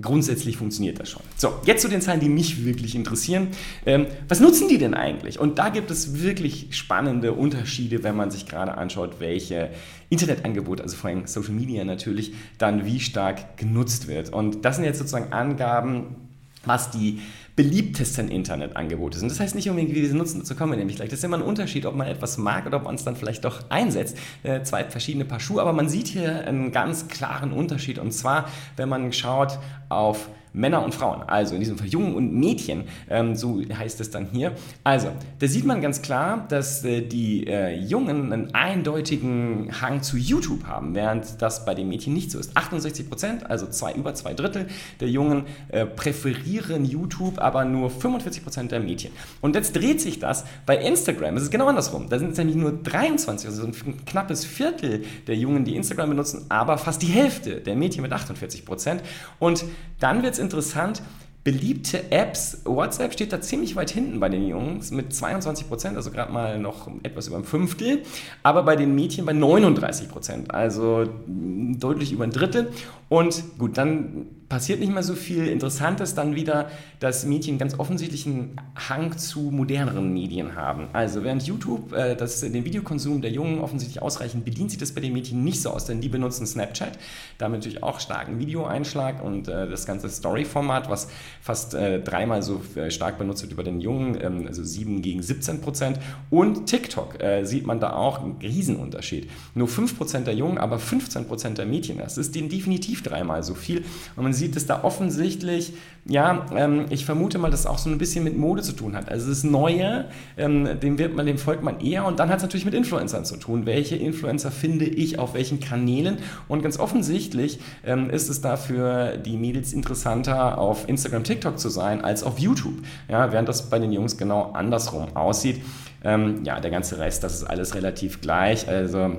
[0.00, 1.22] grundsätzlich funktioniert das schon.
[1.36, 3.48] So, jetzt zu den Zahlen, die mich wirklich interessieren.
[3.84, 5.38] Ähm, was nutzen die denn eigentlich?
[5.38, 9.68] Und da gibt es wirklich spannende Unterschiede, wenn man sich gerade anschaut, welche
[10.08, 14.32] Internetangebote, also vor allem Social Media natürlich, dann wie stark genutzt wird.
[14.32, 16.16] Und das sind jetzt sozusagen Angaben,
[16.64, 17.20] was die
[17.56, 19.30] beliebtesten Internetangebote sind.
[19.30, 21.08] Das heißt nicht unbedingt, wie wir sie nutzen, dazu kommen wir nämlich gleich.
[21.08, 23.44] Das ist immer ein Unterschied, ob man etwas mag oder ob man es dann vielleicht
[23.46, 24.18] doch einsetzt.
[24.42, 28.48] Äh, zwei verschiedene Paar Schuhe, aber man sieht hier einen ganz klaren Unterschied und zwar,
[28.76, 33.36] wenn man schaut auf Männer und Frauen, also in diesem Fall Jungen und Mädchen, ähm,
[33.36, 34.52] so heißt es dann hier.
[34.84, 40.16] Also, da sieht man ganz klar, dass äh, die äh, Jungen einen eindeutigen Hang zu
[40.16, 42.56] YouTube haben, während das bei den Mädchen nicht so ist.
[42.56, 44.66] 68 Prozent, also zwei, über zwei Drittel
[45.00, 49.12] der Jungen äh, präferieren YouTube, aber nur 45 Prozent der Mädchen.
[49.42, 51.36] Und jetzt dreht sich das bei Instagram.
[51.36, 52.08] Es ist genau andersrum.
[52.08, 56.46] Da sind es nämlich nur 23, also ein knappes Viertel der Jungen, die Instagram benutzen,
[56.48, 59.02] aber fast die Hälfte der Mädchen mit 48 Prozent.
[59.38, 59.64] Und
[60.00, 61.02] dann wird es interessant,
[61.46, 66.10] beliebte Apps, WhatsApp steht da ziemlich weit hinten bei den Jungs mit 22 Prozent, also
[66.10, 68.02] gerade mal noch etwas über ein Fünftel,
[68.42, 72.72] aber bei den Mädchen bei 39 Prozent, also deutlich über ein Drittel.
[73.08, 75.48] Und gut, dann passiert nicht mehr so viel.
[75.48, 78.56] Interessant ist dann wieder, dass Mädchen ganz offensichtlich einen
[78.88, 80.88] Hang zu moderneren Medien haben.
[80.92, 85.00] Also während YouTube äh, das, den Videokonsum der Jungen offensichtlich ausreichend bedient, sieht das bei
[85.00, 86.98] den Mädchen nicht so aus, denn die benutzen Snapchat,
[87.38, 91.08] damit natürlich auch starken Videoeinschlag und äh, das ganze Story-Format, was
[91.40, 95.22] fast äh, dreimal so äh, stark benutzt wird über den Jungen, ähm, also 7 gegen
[95.22, 95.98] 17 Prozent.
[96.30, 99.28] Und TikTok äh, sieht man da auch einen Riesenunterschied.
[99.54, 101.98] Nur 5 Prozent der Jungen, aber 15 Prozent der Mädchen.
[101.98, 103.84] Das ist denen definitiv dreimal so viel.
[104.14, 105.72] Und man sieht es da offensichtlich,
[106.08, 108.94] ja, ähm, ich vermute mal, dass es auch so ein bisschen mit Mode zu tun
[108.94, 109.08] hat.
[109.08, 110.04] Also das Neue,
[110.36, 113.24] ähm, dem wird man, dem folgt man eher und dann hat es natürlich mit Influencern
[113.24, 113.66] zu tun.
[113.66, 116.18] Welche Influencer finde ich auf welchen Kanälen?
[116.46, 122.04] Und ganz offensichtlich ähm, ist es dafür die Mädels interessanter, auf Instagram, TikTok zu sein,
[122.04, 122.76] als auf YouTube.
[123.08, 125.60] Ja, während das bei den Jungs genau andersrum aussieht.
[126.04, 128.68] Ähm, ja, der ganze Rest, das ist alles relativ gleich.
[128.68, 129.16] Also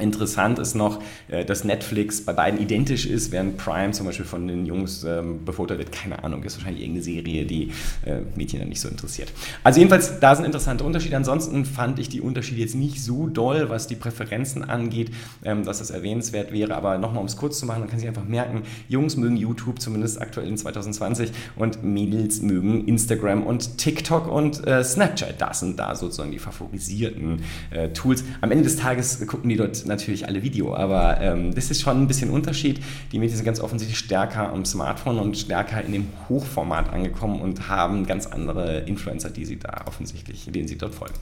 [0.00, 4.48] Interessant ist noch, äh, dass Netflix bei beiden identisch ist, während Prime zum Beispiel von
[4.48, 5.92] den Jungs ähm, befuttert wird.
[5.92, 7.72] Keine Ahnung, ist wahrscheinlich irgendeine Serie, die
[8.06, 9.30] äh, Mädchen dann nicht so interessiert.
[9.62, 11.14] Also jedenfalls, da sind interessante Unterschiede.
[11.18, 15.10] Ansonsten fand ich die Unterschiede jetzt nicht so doll, was die Präferenzen angeht,
[15.44, 16.74] ähm, dass das erwähnenswert wäre.
[16.74, 19.78] Aber nochmal, um es kurz zu machen, man kann sich einfach merken, Jungs mögen YouTube,
[19.78, 25.38] zumindest aktuell in 2020, und Mädels mögen Instagram und TikTok und äh, Snapchat.
[25.38, 28.24] Das sind da sozusagen die favorisierten äh, Tools.
[28.40, 32.02] Am Ende des Tages gucken die dort natürlich alle Video, aber ähm, das ist schon
[32.02, 32.80] ein bisschen Unterschied.
[33.12, 37.68] Die Medien sind ganz offensichtlich stärker am Smartphone und stärker in dem Hochformat angekommen und
[37.68, 41.14] haben ganz andere Influencer, die sie da offensichtlich, denen sie dort folgen.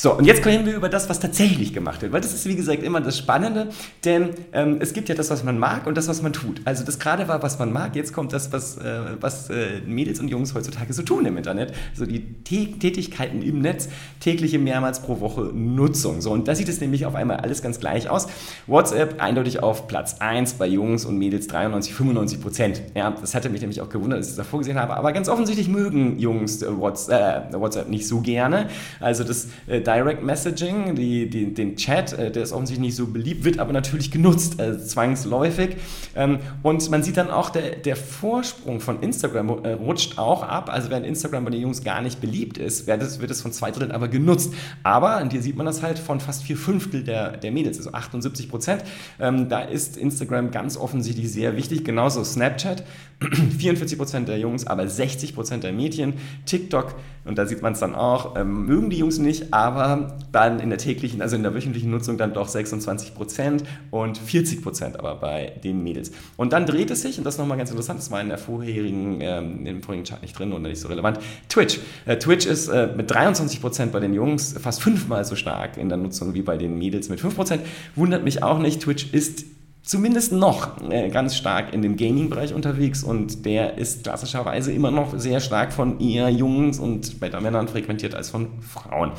[0.00, 2.54] So, und jetzt können wir über das, was tatsächlich gemacht wird, weil das ist, wie
[2.54, 3.66] gesagt, immer das Spannende,
[4.04, 6.60] denn ähm, es gibt ja das, was man mag und das, was man tut.
[6.64, 10.20] Also das gerade war, was man mag, jetzt kommt das, was, äh, was äh, Mädels
[10.20, 13.88] und Jungs heutzutage so tun im Internet, so die Tätigkeiten im Netz,
[14.20, 16.20] tägliche mehrmals pro Woche Nutzung.
[16.20, 18.28] So, und da sieht es nämlich auf einmal alles ganz gleich aus.
[18.68, 22.82] WhatsApp eindeutig auf Platz 1 bei Jungs und Mädels 93, 95 Prozent.
[22.94, 25.28] Ja, das hatte mich nämlich auch gewundert, als ich das davor gesehen habe, aber ganz
[25.28, 28.68] offensichtlich mögen Jungs äh, WhatsApp, äh, WhatsApp nicht so gerne.
[29.00, 33.06] Also das äh, Direct Messaging, die, die, den Chat, äh, der ist offensichtlich nicht so
[33.06, 35.76] beliebt, wird aber natürlich genutzt, äh, zwangsläufig.
[36.14, 40.68] Ähm, und man sieht dann auch, der, der Vorsprung von Instagram äh, rutscht auch ab.
[40.70, 43.50] Also während Instagram bei den Jungs gar nicht beliebt ist, wird es, wird es von
[43.52, 44.52] zwei Dritteln aber genutzt.
[44.82, 47.92] Aber, und hier sieht man das halt, von fast vier Fünftel der, der Mädels, also
[47.92, 48.84] 78 Prozent.
[49.18, 52.84] Ähm, da ist Instagram ganz offensichtlich sehr wichtig, genauso Snapchat.
[53.58, 56.12] 44 Prozent der Jungs, aber 60 Prozent der Mädchen.
[56.44, 56.94] TikTok
[57.28, 60.70] Und da sieht man es dann auch, ähm, mögen die Jungs nicht, aber dann in
[60.70, 65.14] der täglichen, also in der wöchentlichen Nutzung dann doch 26 Prozent und 40 Prozent aber
[65.16, 66.10] bei den Mädels.
[66.38, 68.38] Und dann dreht es sich, und das ist nochmal ganz interessant, das war in der
[68.38, 71.18] vorherigen, ähm, im vorigen Chart nicht drin und nicht so relevant,
[71.50, 71.80] Twitch.
[72.06, 75.90] Äh, Twitch ist äh, mit 23 Prozent bei den Jungs fast fünfmal so stark in
[75.90, 77.62] der Nutzung wie bei den Mädels mit 5 Prozent.
[77.94, 79.44] Wundert mich auch nicht, Twitch ist
[79.88, 85.18] zumindest noch äh, ganz stark in dem Gaming-Bereich unterwegs und der ist klassischerweise immer noch
[85.18, 89.12] sehr stark von eher Jungs und bei Männern frequentiert als von Frauen.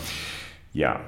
[0.72, 1.02] Ja,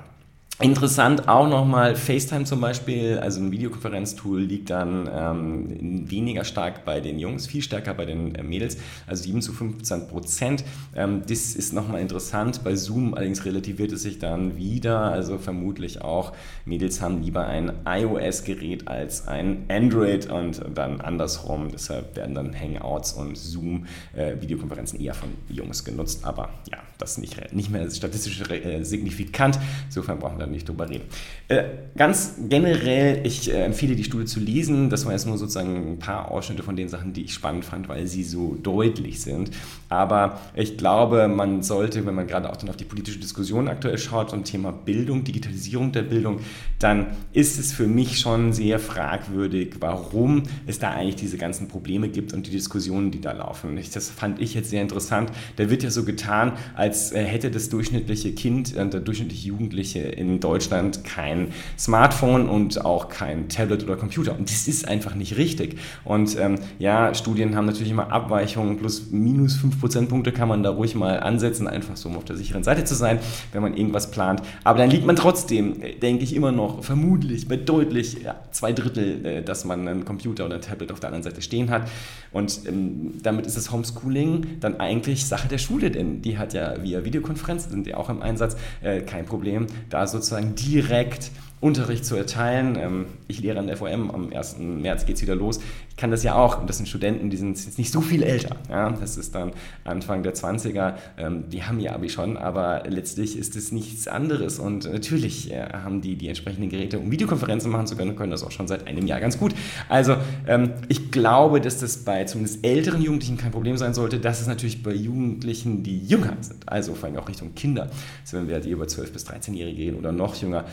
[0.61, 6.99] Interessant auch nochmal, FaceTime zum Beispiel, also ein Videokonferenztool, liegt dann ähm, weniger stark bei
[6.99, 10.63] den Jungs, viel stärker bei den äh, Mädels, also 7 zu 15 Prozent.
[10.95, 12.63] Ähm, das ist nochmal interessant.
[12.63, 16.33] Bei Zoom allerdings relativiert es sich dann wieder, also vermutlich auch,
[16.65, 21.69] Mädels haben lieber ein iOS-Gerät als ein Android und dann andersrum.
[21.71, 27.51] Deshalb werden dann Hangouts und Zoom-Videokonferenzen äh, eher von Jungs genutzt, aber ja, das nicht,
[27.51, 29.57] nicht mehr statistisch äh, signifikant.
[29.87, 31.05] Insofern brauchen wir nicht drüber reden.
[31.47, 31.63] Äh,
[31.97, 34.89] ganz generell, ich äh, empfehle die Studie zu lesen.
[34.89, 37.89] Das waren jetzt nur sozusagen ein paar Ausschnitte von den Sachen, die ich spannend fand,
[37.89, 39.51] weil sie so deutlich sind.
[39.89, 43.97] Aber ich glaube, man sollte, wenn man gerade auch dann auf die politische Diskussion aktuell
[43.97, 46.39] schaut, zum Thema Bildung, Digitalisierung der Bildung,
[46.79, 52.09] dann ist es für mich schon sehr fragwürdig, warum es da eigentlich diese ganzen Probleme
[52.09, 53.79] gibt und die Diskussionen, die da laufen.
[53.93, 55.31] Das fand ich jetzt sehr interessant.
[55.57, 60.39] Da wird ja so getan, als äh, hätte das durchschnittliche Kind, der durchschnittliche Jugendliche in
[60.41, 64.37] Deutschland kein Smartphone und auch kein Tablet oder Computer.
[64.37, 65.77] Und das ist einfach nicht richtig.
[66.03, 70.71] Und ähm, ja, Studien haben natürlich immer Abweichungen, plus minus 5 Prozentpunkte kann man da
[70.71, 73.19] ruhig mal ansetzen, einfach so um auf der sicheren Seite zu sein,
[73.53, 74.41] wenn man irgendwas plant.
[74.63, 78.73] Aber dann liegt man trotzdem, äh, denke ich, immer noch vermutlich bei deutlich ja, zwei
[78.73, 81.89] Drittel, äh, dass man einen Computer oder ein Tablet auf der anderen Seite stehen hat.
[82.31, 86.81] Und ähm, damit ist das Homeschooling dann eigentlich Sache der Schule, denn die hat ja
[86.81, 91.31] via Videokonferenz, sind ja auch im Einsatz, äh, kein Problem, da sozusagen direkt
[91.61, 92.75] Unterricht zu erteilen.
[92.75, 94.57] Ähm, ich lehre an der FOM, am 1.
[94.57, 95.59] März geht es wieder los.
[95.89, 98.23] Ich kann das ja auch, und das sind Studenten, die sind jetzt nicht so viel
[98.23, 98.55] älter.
[98.69, 98.89] Ja?
[98.89, 99.51] Das ist dann
[99.83, 104.57] Anfang der 20er, ähm, die haben ihr Abi schon, aber letztlich ist es nichts anderes.
[104.57, 108.43] Und natürlich äh, haben die die entsprechenden Geräte, um Videokonferenzen machen zu können, können das
[108.43, 109.53] auch schon seit einem Jahr ganz gut.
[109.87, 114.19] Also ähm, ich glaube, dass das bei zumindest älteren Jugendlichen kein Problem sein sollte.
[114.19, 118.37] Das ist natürlich bei Jugendlichen, die jünger sind, also vor allem auch Richtung Kinder, also
[118.37, 120.65] wenn wir die über 12- bis 13-Jährige reden oder noch jünger,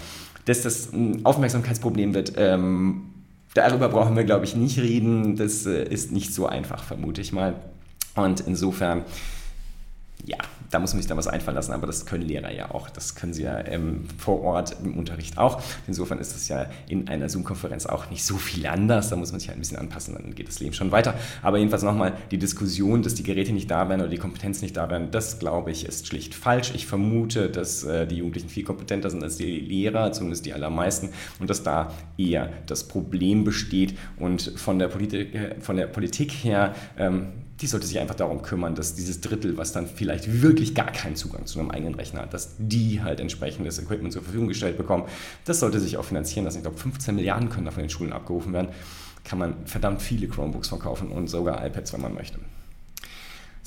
[0.48, 2.32] dass das ein Aufmerksamkeitsproblem wird.
[2.36, 3.02] Ähm,
[3.52, 5.36] darüber brauchen wir, glaube ich, nicht reden.
[5.36, 7.54] Das äh, ist nicht so einfach, vermute ich mal.
[8.14, 9.04] Und insofern,
[10.24, 10.38] ja,
[10.70, 12.90] da muss man sich dann was einfallen lassen, aber das können Lehrer ja auch.
[12.90, 15.62] Das können sie ja ähm, vor Ort im Unterricht auch.
[15.86, 19.08] Insofern ist es ja in einer Zoom-Konferenz auch nicht so viel anders.
[19.08, 21.14] Da muss man sich halt ein bisschen anpassen, dann geht das Leben schon weiter.
[21.42, 24.76] Aber jedenfalls nochmal die Diskussion, dass die Geräte nicht da wären oder die Kompetenz nicht
[24.76, 26.72] da wären, das glaube ich ist schlicht falsch.
[26.74, 31.10] Ich vermute, dass äh, die Jugendlichen viel kompetenter sind als die Lehrer, zumindest die allermeisten,
[31.40, 36.32] und dass da eher das Problem besteht und von der Politik, äh, von der Politik
[36.32, 37.28] her ähm,
[37.60, 41.16] die sollte sich einfach darum kümmern, dass dieses Drittel, was dann vielleicht wirklich gar keinen
[41.16, 45.04] Zugang zu einem eigenen Rechner hat, dass die halt entsprechendes Equipment zur Verfügung gestellt bekommen.
[45.44, 46.58] Das sollte sich auch finanzieren lassen.
[46.58, 48.68] Ich glaube, 15 Milliarden können da von den Schulen abgerufen werden.
[49.24, 52.38] Kann man verdammt viele Chromebooks verkaufen und sogar iPads, wenn man möchte.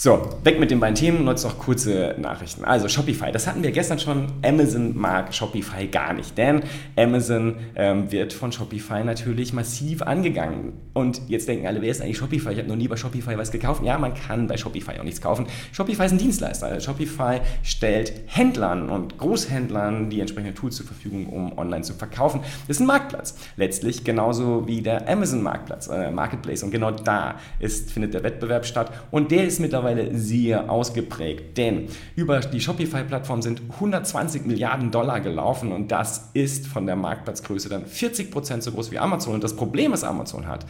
[0.04, 2.66] So, weg mit den beiden Themen, jetzt noch kurze Nachrichten.
[2.66, 4.32] Also Shopify, das hatten wir gestern schon.
[4.44, 6.64] Amazon mag Shopify gar nicht, denn
[6.98, 10.74] Amazon ähm, wird von Shopify natürlich massiv angegangen.
[10.94, 12.52] Und jetzt denken alle, wer ist eigentlich Shopify?
[12.52, 13.84] Ich habe noch nie bei Shopify was gekauft.
[13.84, 15.46] Ja, man kann bei Shopify auch nichts kaufen.
[15.72, 16.66] Shopify ist ein Dienstleister.
[16.66, 22.42] Also Shopify stellt Händlern und Großhändlern die entsprechenden Tools zur Verfügung, um online zu verkaufen.
[22.68, 23.36] Das ist ein Marktplatz.
[23.56, 26.64] Letztlich genauso wie der Amazon-Marktplatz, äh, Marketplace.
[26.64, 28.92] Und genau da ist, findet der Wettbewerb statt.
[29.12, 35.20] Und der ist mittlerweile mittlerweile sehr ausgeprägt, denn über die Shopify-Plattform sind 120 Milliarden Dollar
[35.20, 39.36] gelaufen und das ist von der Marktplatzgröße dann 40 Prozent so groß wie Amazon.
[39.36, 40.66] Und das Problem, was Amazon hat,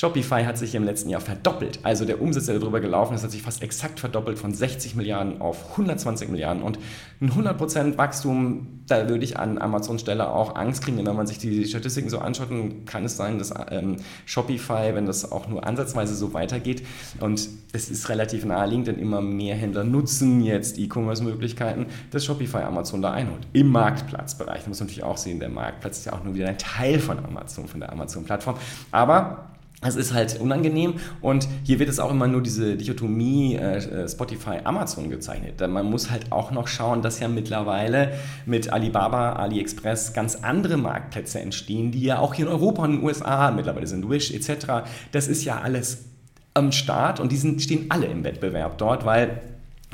[0.00, 1.80] Shopify hat sich im letzten Jahr verdoppelt.
[1.82, 5.42] Also der Umsatz, der darüber gelaufen ist, hat sich fast exakt verdoppelt von 60 Milliarden
[5.42, 6.62] auf 120 Milliarden.
[6.62, 6.78] Und
[7.20, 10.96] ein 100% Wachstum, da würde ich an Amazons Stelle auch Angst kriegen.
[10.96, 14.94] Denn wenn man sich die Statistiken so anschaut, dann kann es sein, dass ähm, Shopify,
[14.94, 16.82] wenn das auch nur ansatzweise so weitergeht,
[17.20, 23.02] und es ist relativ naheliegend, denn immer mehr Händler nutzen jetzt E-Commerce-Möglichkeiten, dass Shopify Amazon
[23.02, 23.46] da einholt.
[23.52, 24.62] Im Marktplatzbereich.
[24.62, 26.98] Da muss man natürlich auch sehen, der Marktplatz ist ja auch nur wieder ein Teil
[27.00, 28.56] von Amazon, von der Amazon-Plattform.
[28.92, 29.49] Aber
[29.82, 34.58] es ist halt unangenehm und hier wird es auch immer nur diese Dichotomie äh, Spotify,
[34.64, 35.60] Amazon gezeichnet.
[35.60, 38.12] Man muss halt auch noch schauen, dass ja mittlerweile
[38.44, 42.96] mit Alibaba, AliExpress ganz andere Marktplätze entstehen, die ja auch hier in Europa und in
[42.98, 44.86] den USA mittlerweile sind, Wish etc.
[45.12, 46.04] Das ist ja alles
[46.52, 49.40] am Start und die sind, stehen alle im Wettbewerb dort, weil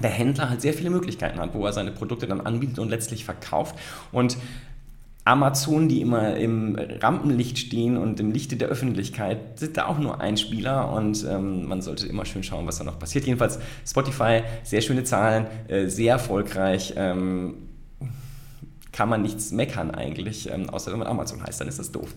[0.03, 3.25] der Händler halt sehr viele Möglichkeiten hat, wo er seine Produkte dann anbietet und letztlich
[3.25, 3.77] verkauft.
[4.12, 4.37] Und
[5.27, 10.21] Amazon, die immer im Rampenlicht stehen und im Lichte der Öffentlichkeit, sind da auch nur
[10.21, 13.25] ein Spieler und ähm, man sollte immer schön schauen, was da noch passiert.
[13.25, 16.95] Jedenfalls Spotify, sehr schöne Zahlen, äh, sehr erfolgreich.
[16.97, 17.55] Ähm,
[18.93, 22.15] kann man nichts meckern eigentlich, ähm, außer wenn man Amazon heißt, dann ist das doof.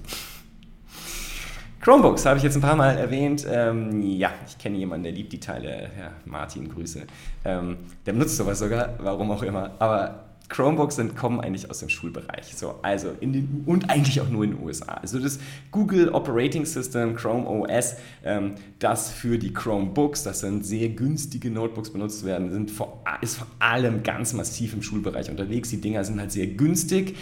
[1.81, 3.47] Chromebooks habe ich jetzt ein paar Mal erwähnt.
[3.49, 5.89] Ähm, ja, ich kenne jemanden, der liebt die Teile.
[5.99, 7.07] Ja, Martin, Grüße.
[7.43, 9.71] Ähm, der benutzt sowas sogar, warum auch immer.
[9.79, 12.55] Aber Chromebooks kommen eigentlich aus dem Schulbereich.
[12.55, 14.93] So, also in den, und eigentlich auch nur in den USA.
[14.95, 15.39] Also das
[15.71, 21.91] Google Operating System, Chrome OS, ähm, das für die Chromebooks, das sind sehr günstige Notebooks
[21.91, 25.69] benutzt werden, sind vor, ist vor allem ganz massiv im Schulbereich unterwegs.
[25.69, 27.15] Die Dinger sind halt sehr günstig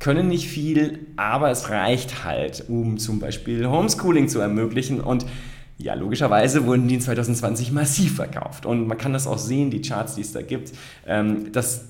[0.00, 5.26] können nicht viel, aber es reicht halt, um zum Beispiel Homeschooling zu ermöglichen und
[5.78, 8.66] ja, logischerweise wurden die in 2020 massiv verkauft.
[8.66, 10.72] Und man kann das auch sehen, die Charts, die es da gibt,
[11.06, 11.84] ähm, dass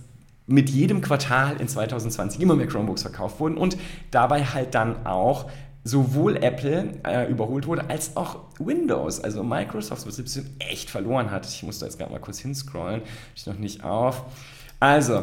[0.48, 3.76] mit jedem Quartal in 2020 immer mehr Chromebooks verkauft wurden und
[4.10, 5.50] dabei halt dann auch
[5.84, 11.46] sowohl Apple äh, überholt wurde, als auch Windows, also Microsoft, was ein echt verloren hat.
[11.46, 13.02] Ich muss da jetzt gerade mal kurz hinscrollen,
[13.36, 14.24] ich noch nicht auf.
[14.80, 15.22] Also,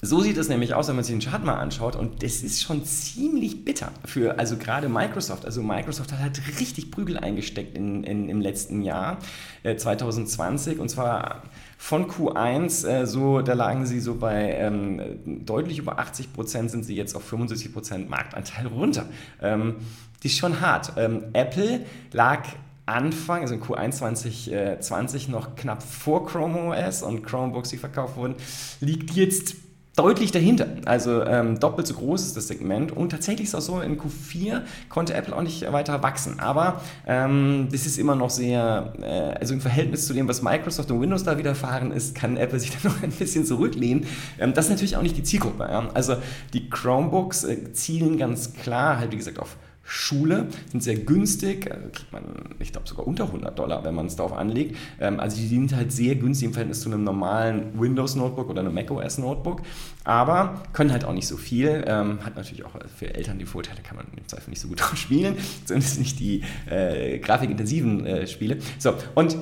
[0.00, 2.62] so sieht es nämlich aus, wenn man sich den Chart mal anschaut und das ist
[2.62, 5.44] schon ziemlich bitter für, also gerade Microsoft.
[5.46, 9.18] Also Microsoft hat halt richtig Prügel eingesteckt in, in, im letzten Jahr,
[9.62, 11.42] äh, 2020 und zwar
[11.84, 16.82] von Q1, äh, so, da lagen sie so bei ähm, deutlich über 80 Prozent, sind
[16.82, 19.04] sie jetzt auf 75 Prozent Marktanteil runter.
[19.42, 19.76] Ähm,
[20.22, 20.94] die ist schon hart.
[20.96, 22.44] Ähm, Apple lag
[22.86, 28.36] Anfang, also in Q1 2020 noch knapp vor Chrome OS und Chromebooks, die verkauft wurden,
[28.80, 29.54] liegt jetzt
[29.96, 30.66] deutlich dahinter.
[30.84, 34.62] Also ähm, doppelt so groß ist das Segment und tatsächlich ist auch so, in Q4
[34.88, 36.40] konnte Apple auch nicht weiter wachsen.
[36.40, 40.90] Aber ähm, das ist immer noch sehr, äh, also im Verhältnis zu dem, was Microsoft
[40.90, 44.06] und Windows da widerfahren ist, kann Apple sich da noch ein bisschen zurücklehnen.
[44.38, 45.64] Ähm, das ist natürlich auch nicht die Zielgruppe.
[45.64, 45.88] Ja?
[45.94, 46.16] Also
[46.52, 51.88] die Chromebooks äh, zielen ganz klar halt, wie gesagt, auf Schule, sind sehr günstig, also
[51.92, 52.22] kriegt man,
[52.58, 54.76] ich glaube, sogar unter 100 Dollar, wenn man es darauf anlegt.
[54.98, 58.74] Ähm, also die sind halt sehr günstig im Verhältnis zu einem normalen Windows-Notebook oder einem
[58.74, 59.62] macOS-Notebook,
[60.04, 61.84] aber können halt auch nicht so viel.
[61.86, 64.80] Ähm, hat natürlich auch für Eltern die Vorteile, kann man im Zweifel nicht so gut
[64.80, 68.58] drauf spielen, zumindest nicht die äh, grafikintensiven äh, Spiele.
[68.78, 69.36] So, und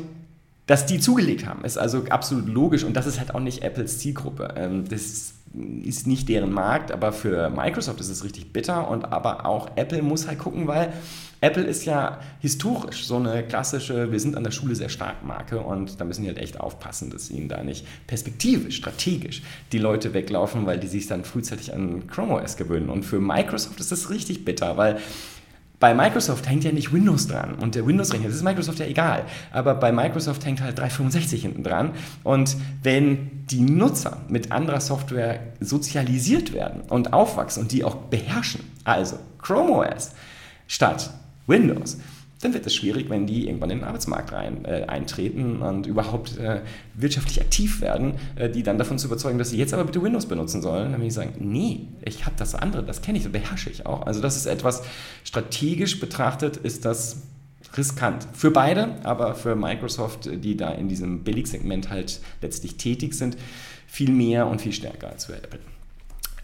[0.66, 3.98] dass die zugelegt haben, ist also absolut logisch und das ist halt auch nicht Apples
[3.98, 4.54] Zielgruppe.
[4.56, 5.34] Ähm, das
[5.82, 10.02] ist nicht deren Markt, aber für Microsoft ist es richtig bitter und aber auch Apple
[10.02, 10.92] muss halt gucken, weil
[11.42, 15.60] Apple ist ja historisch so eine klassische, wir sind an der Schule sehr stark Marke
[15.60, 20.14] und da müssen die halt echt aufpassen, dass ihnen da nicht perspektivisch, strategisch die Leute
[20.14, 22.88] weglaufen, weil die sich dann frühzeitig an Chrome OS gewöhnen.
[22.88, 24.98] Und für Microsoft ist das richtig bitter, weil
[25.82, 29.24] bei Microsoft hängt ja nicht Windows dran und der Windows-Rechner, das ist Microsoft ja egal,
[29.50, 31.90] aber bei Microsoft hängt halt 365 hinten dran
[32.22, 38.60] und wenn die Nutzer mit anderer Software sozialisiert werden und aufwachsen und die auch beherrschen,
[38.84, 40.12] also Chrome OS
[40.68, 41.10] statt
[41.48, 41.98] Windows,
[42.42, 46.38] dann wird es schwierig, wenn die irgendwann in den Arbeitsmarkt rein, äh, eintreten und überhaupt
[46.38, 46.60] äh,
[46.94, 50.26] wirtschaftlich aktiv werden, äh, die dann davon zu überzeugen, dass sie jetzt aber bitte Windows
[50.26, 50.90] benutzen sollen.
[50.90, 53.86] Dann würde ich sagen, nee, ich habe das andere, das kenne ich, das beherrsche ich
[53.86, 54.06] auch.
[54.06, 54.82] Also das ist etwas,
[55.22, 57.22] strategisch betrachtet ist das
[57.76, 58.26] riskant.
[58.32, 63.36] Für beide, aber für Microsoft, die da in diesem Billigsegment halt letztlich tätig sind,
[63.86, 65.60] viel mehr und viel stärker als für Apple.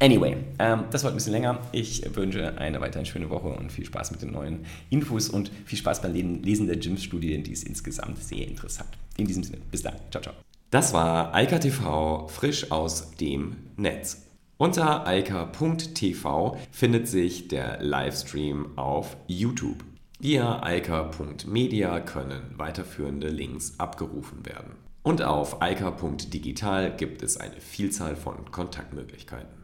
[0.01, 1.59] Anyway, ähm, das war ein bisschen länger.
[1.73, 5.79] Ich wünsche eine weiterhin schöne Woche und viel Spaß mit den neuen Infos und viel
[5.79, 8.91] Spaß beim Lesen der Gyms-Studie, die ist insgesamt sehr interessant.
[9.17, 9.95] In diesem Sinne, bis dann.
[10.11, 10.35] Ciao, ciao.
[10.71, 14.29] Das war Eika TV frisch aus dem Netz.
[14.59, 19.85] Unter eika.tv findet sich der Livestream auf YouTube.
[20.19, 24.73] Via eika.media können weiterführende Links abgerufen werden.
[25.05, 29.58] Und auf eika.digital gibt es eine Vielzahl von Kontaktmöglichkeiten.